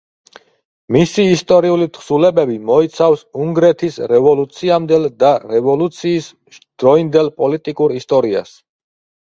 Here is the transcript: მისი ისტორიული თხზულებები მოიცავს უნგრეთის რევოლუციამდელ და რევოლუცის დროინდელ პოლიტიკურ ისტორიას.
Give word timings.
მისი 0.93 1.25
ისტორიული 1.33 1.87
თხზულებები 1.97 2.55
მოიცავს 2.69 3.21
უნგრეთის 3.43 3.99
რევოლუციამდელ 4.13 5.05
და 5.25 5.31
რევოლუცის 5.53 6.31
დროინდელ 6.85 7.33
პოლიტიკურ 7.45 7.99
ისტორიას. 8.03 8.59